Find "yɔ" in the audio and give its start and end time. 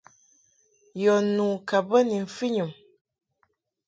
1.01-1.15